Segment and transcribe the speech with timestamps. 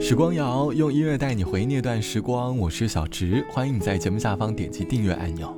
[0.00, 5.54] 时光谣用音乐带你回忆那段时光，我是小植，欢迎你在节目下方点击订阅按钮。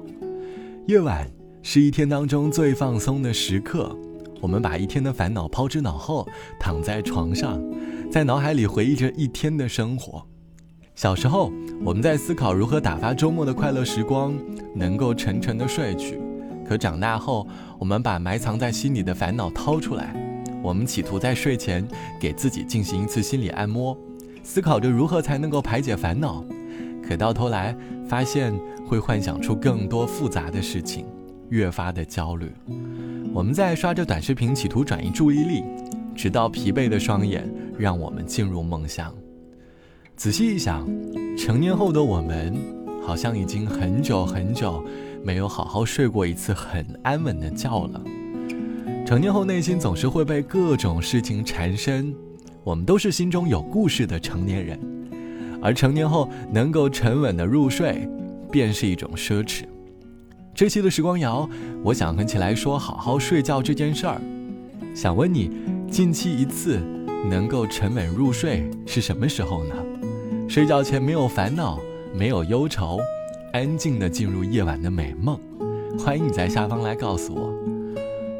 [0.88, 1.30] 夜晚
[1.62, 3.96] 是一天当中最放松的时刻，
[4.40, 6.26] 我们把一天的烦恼抛之脑后，
[6.58, 7.62] 躺在床上，
[8.10, 10.26] 在脑海里回忆着一天的生活。
[10.96, 11.52] 小时候，
[11.84, 14.34] 我们在思考如何打发周末的快乐时光，
[14.74, 16.20] 能够沉沉的睡去。
[16.68, 17.46] 可长大后，
[17.78, 20.12] 我们把埋藏在心里的烦恼掏出来，
[20.64, 21.86] 我们企图在睡前
[22.20, 23.96] 给自己进行一次心理按摩。
[24.42, 26.44] 思考着如何才能够排解烦恼，
[27.06, 27.76] 可到头来
[28.08, 28.52] 发现
[28.86, 31.06] 会幻想出更多复杂的事情，
[31.48, 32.50] 越发的焦虑。
[33.32, 35.62] 我们在刷着短视频，企图转移注意力，
[36.14, 39.12] 直到疲惫的双眼让我们进入梦乡。
[40.16, 40.86] 仔细一想，
[41.36, 42.54] 成年后的我们，
[43.02, 44.84] 好像已经很久很久
[45.24, 48.00] 没有好好睡过一次很安稳的觉了。
[49.06, 52.14] 成年后，内心总是会被各种事情缠身。
[52.64, 54.78] 我们都是心中有故事的成年人，
[55.60, 58.08] 而成年后能够沉稳的入睡，
[58.50, 59.64] 便是一种奢侈。
[60.54, 61.48] 这期的时光谣，
[61.82, 64.20] 我想和起来说好好睡觉这件事儿。
[64.94, 65.50] 想问你，
[65.90, 66.78] 近期一次
[67.28, 69.74] 能够沉稳入睡是什么时候呢？
[70.48, 71.80] 睡觉前没有烦恼，
[72.14, 73.00] 没有忧愁，
[73.52, 75.36] 安静的进入夜晚的美梦。
[75.98, 77.52] 欢迎你在下方来告诉我，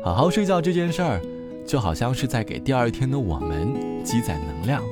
[0.05, 1.21] 好好睡觉这件事儿。
[1.67, 3.75] 就好像是在给第二天的我们
[4.05, 4.83] 积攒能量，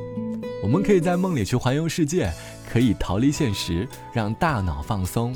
[0.63, 2.33] 我们可以在梦里去环游世界，
[2.73, 5.35] 可以逃离现实，让大脑放松，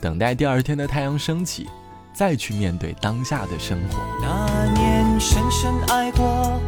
[0.00, 1.68] 等待第二天的太阳升起，
[2.12, 3.98] 再去面对当下的生活。
[4.20, 6.60] 那年深深爱过，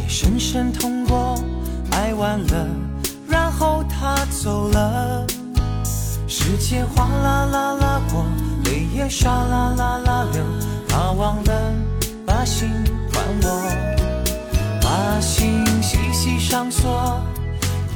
[0.00, 1.42] 也深深痛过，
[1.92, 2.68] 爱完了，
[3.28, 5.26] 然后他走了，
[6.28, 8.24] 时间哗啦啦啦过，
[8.64, 10.44] 泪也唰啦啦啦流，
[10.88, 11.74] 他忘了
[12.26, 12.68] 把心。
[13.42, 13.62] 我
[14.82, 17.20] 把心细细上锁，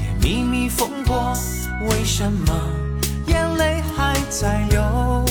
[0.00, 1.32] 也密密封过，
[1.88, 2.52] 为什么
[3.26, 5.24] 眼泪还在流？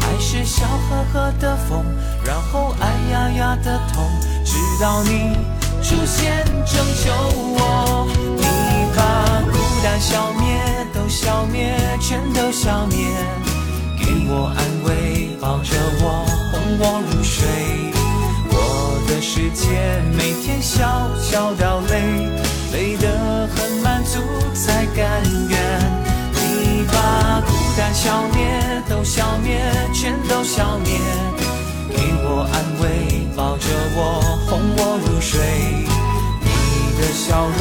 [0.00, 1.84] 爱是笑呵呵的风，
[2.24, 4.04] 然后哎呀呀的痛，
[4.44, 5.36] 直到你
[5.82, 8.06] 出现拯救我。
[8.36, 8.44] 你
[8.96, 10.60] 把孤单消灭，
[10.92, 12.96] 都消灭，全都消灭，
[13.98, 17.63] 给我安慰，抱着我，哄我入睡。
[19.44, 22.28] 的世界，每天笑笑到累，
[22.72, 24.20] 累得很满足
[24.54, 25.58] 才甘愿。
[26.32, 29.60] 你把孤单消灭，都消灭，
[29.92, 30.98] 全都消灭，
[31.90, 33.66] 给我安慰，抱着
[33.96, 35.40] 我，哄我入睡。
[36.40, 36.48] 你
[36.98, 37.60] 的笑容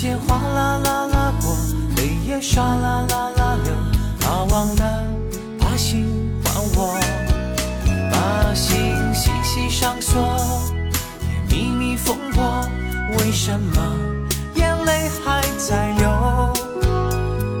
[0.00, 1.56] 时间哗啦啦啦过，
[1.96, 3.74] 泪也唰啦啦啦流。
[4.20, 5.04] 他忘了
[5.58, 6.06] 把心
[6.44, 6.96] 还我，
[8.12, 8.78] 把心
[9.12, 10.22] 细细上锁，
[11.50, 12.64] 也密密封过。
[13.18, 13.82] 为什么
[14.54, 16.08] 眼泪还在流？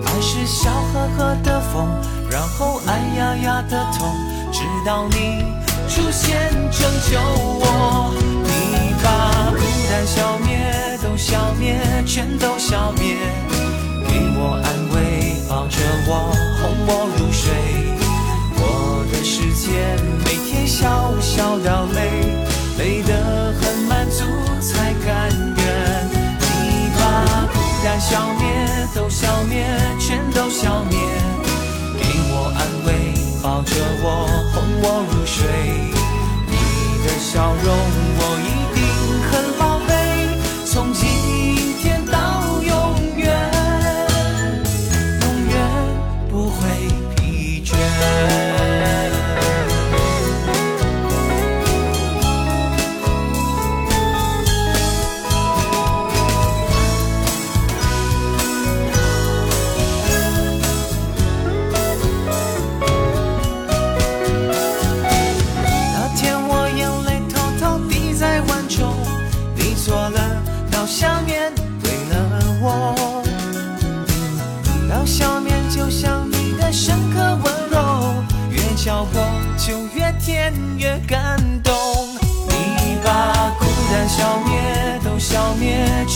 [0.06, 1.88] 爱是笑呵呵的风，
[2.30, 4.14] 然后哎呀呀的痛，
[4.52, 5.42] 直到你。
[5.88, 8.14] 出现拯救我，
[10.08, 10.58] 消灭，
[11.02, 11.76] 都消灭，
[12.06, 13.14] 全都消灭，
[14.08, 15.76] 给我安慰，抱着
[16.08, 17.52] 我，哄我入睡。
[18.56, 19.68] 我的世界
[20.24, 22.00] 每天笑笑掉泪，
[22.78, 24.24] 累得很满足
[24.62, 26.08] 才甘愿。
[26.40, 28.48] 你把孤单消灭，
[28.94, 29.66] 都消灭，
[30.00, 30.98] 全都消灭，
[32.00, 32.02] 给
[32.32, 35.44] 我安慰，抱着我，哄我入睡。
[36.48, 36.56] 你
[37.04, 37.76] 的笑容，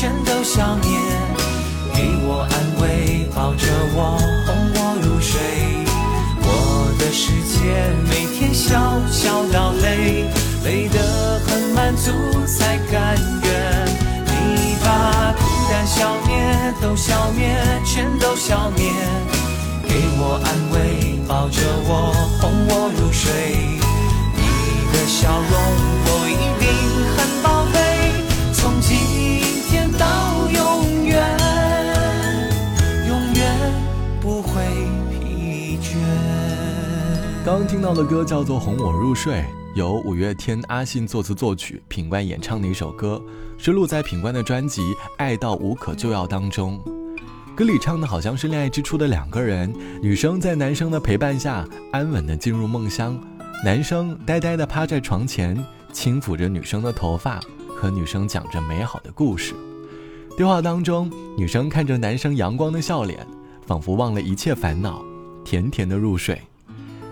[0.03, 0.99] 全都消灭，
[1.95, 5.39] 给我安慰，抱着我，哄我入睡。
[6.43, 10.25] 我的世界每天笑笑到累，
[10.65, 11.71] 累得很。
[11.73, 12.11] 满足
[12.47, 13.87] 才甘愿。
[14.27, 17.55] 你把孤单消灭，都消灭，
[17.85, 18.91] 全都消灭，
[19.87, 22.13] 给我安慰，抱着我，
[37.45, 39.35] 刚听到的歌叫做《哄我入睡》。
[39.75, 43.21] 由五月天阿信作词作曲，品冠演唱的一首歌，
[43.57, 44.83] 收录在品冠的专辑
[45.17, 46.79] 《爱到无可救药》当中。
[47.57, 53.19] 歌里唱的好像是恋爱之初的两个人，女生在男生的陪伴下安稳的进入梦乡，
[53.65, 55.57] 男生呆呆的趴在床前，
[55.91, 57.41] 轻抚着女生的头发，
[57.75, 59.55] 和女生讲着美好的故事。
[60.37, 63.27] 对话当中，女生看着男生阳光的笑脸，
[63.67, 65.03] 仿佛忘了一切烦恼，
[65.53, 66.41] 甜甜的入睡。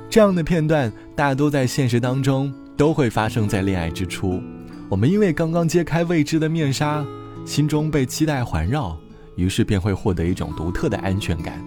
[0.09, 4.43] 这样的片段大多在现实当中都会发生在恋爱之初。
[4.89, 7.05] 我们因为刚刚揭开未知的面纱，
[7.45, 8.97] 心中被期待环绕，
[9.37, 11.63] 于是便会获得一种独特的安全感。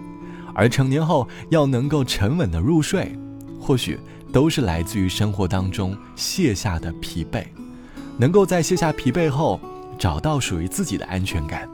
[0.52, 3.16] 而成年后要能够沉稳的入睡，
[3.60, 3.96] 或许
[4.32, 7.44] 都是来自于生活当中卸下的疲惫。
[8.18, 9.60] 能够在卸下疲惫后，
[9.96, 11.68] 找到属于自己的安全感。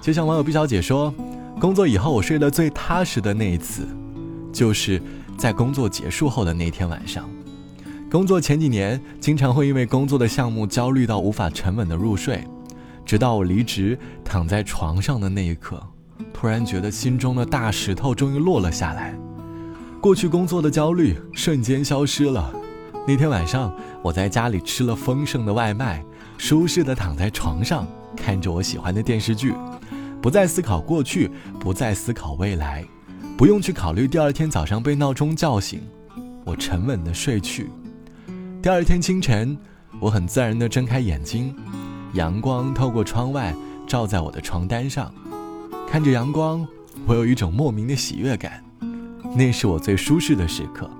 [0.00, 1.14] 就像网友毕小姐说
[1.60, 3.86] ：“工作以后我睡得最踏实的那一次，
[4.52, 5.00] 就是。”
[5.40, 7.26] 在工作结束后的那天晚上，
[8.10, 12.46] 工作前几年经常会因为工作的项目焦虑到无法沉稳的入睡，
[13.06, 15.82] 直到我离职躺在床上的那一刻，
[16.34, 19.18] 突然觉得心中的大石头终于落了下来，
[19.98, 22.52] 过去工作的焦虑瞬间消失了。
[23.08, 26.04] 那天晚上，我在家里吃了丰盛的外卖，
[26.36, 29.54] 舒适的躺在床上，看着我喜欢的电视剧，
[30.20, 32.84] 不再思考过去，不再思考未来。
[33.40, 35.80] 不用去考虑第二天早上被闹钟叫醒，
[36.44, 37.70] 我沉稳的睡去。
[38.60, 39.56] 第二天清晨，
[39.98, 41.56] 我很自然的睁开眼睛，
[42.12, 43.54] 阳光透过窗外
[43.86, 45.10] 照在我的床单上，
[45.88, 46.68] 看着阳光，
[47.06, 48.62] 我有一种莫名的喜悦感，
[49.34, 50.90] 那是我最舒适的时刻。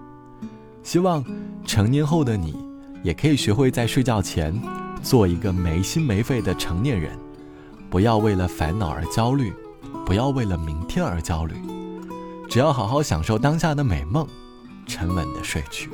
[0.83, 1.23] 希望
[1.67, 2.57] 成年后的你，
[3.03, 4.59] 也可以学会在睡觉前
[5.03, 7.13] 做一个没心没肺的成年人，
[7.91, 9.53] 不要为了烦恼而焦虑，
[10.07, 11.55] 不要为了明天而焦虑。
[12.50, 14.26] 只要好好享受当下的美梦，
[14.85, 15.88] 沉稳的睡去。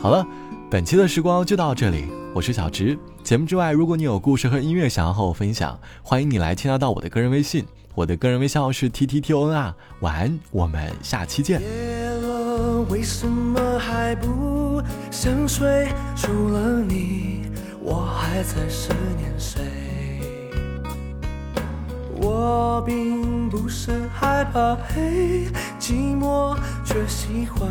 [0.00, 0.24] 好了，
[0.70, 2.96] 本期的时光就到这里，我是小直。
[3.24, 7.66] 节目之外，如果你有故事和音乐想要和我分享，欢迎你来添加到我的个人微信，
[7.96, 9.74] 我的个人微信号是 t t t o n 啊。
[10.02, 11.60] 晚安，我们下期见。
[11.60, 14.80] 夜了，为什么还不
[15.10, 15.88] 想睡？
[16.14, 17.50] 除了你，
[17.82, 19.60] 我还在思念谁？
[22.28, 25.46] 我并不是害怕黑
[25.78, 27.68] 寂寞，却喜欢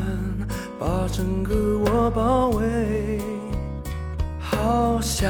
[0.80, 3.20] 把整个我包围。
[4.40, 5.30] 好想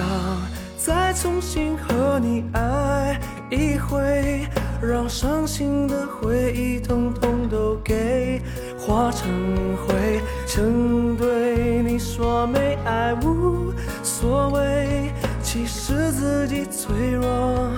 [0.77, 3.19] 再重新和你爱
[3.50, 4.48] 一回，
[4.80, 8.39] 让伤心的回忆统统都给
[8.77, 9.27] 化成
[9.75, 10.22] 灰。
[10.45, 13.74] 曾对你说没爱无
[14.04, 15.12] 所谓，
[15.42, 17.72] 其实自己脆弱。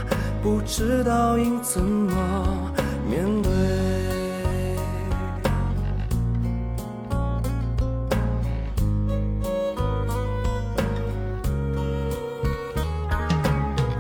[0.50, 2.72] 不知道应怎么
[3.06, 3.52] 面对，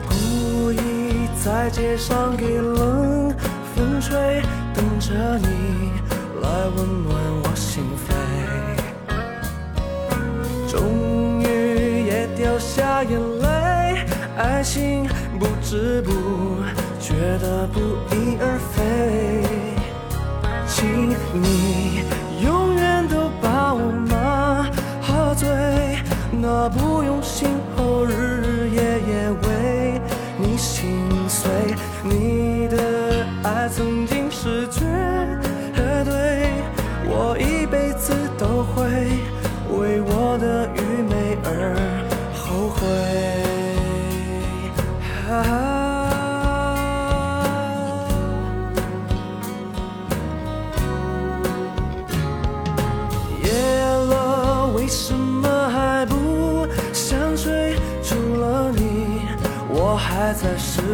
[0.07, 3.29] 故意在街上给冷
[3.75, 4.41] 风吹，
[4.73, 5.91] 等着你
[6.41, 7.13] 来温暖
[7.43, 8.09] 我心扉，
[10.71, 13.36] 终于也掉下眼泪，
[14.37, 15.07] 爱情。
[15.39, 16.11] 不知不
[16.99, 17.79] 觉的不
[18.15, 19.43] 翼而飞，
[20.65, 22.01] 请你
[22.41, 24.65] 永远都把我麻
[25.35, 25.47] 醉，
[26.31, 30.01] 那不用心后日日夜夜为
[30.39, 31.51] 你心碎，
[32.03, 34.86] 你的爱曾经是最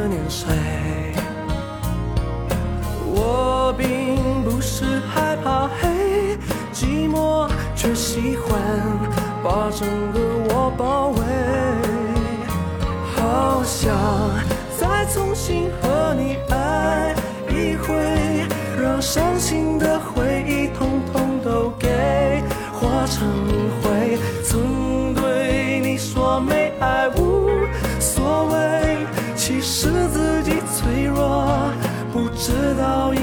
[0.08, 0.48] 念谁？
[3.16, 6.38] 我并不是害怕黑
[6.74, 8.60] 寂寞，却喜欢
[9.44, 10.20] 把整个
[10.50, 11.20] 我包围。
[13.16, 13.96] 好想
[14.78, 17.14] 再重新和你爱
[17.50, 17.94] 一回，
[18.82, 20.33] 让伤心的回
[32.46, 33.23] 直到一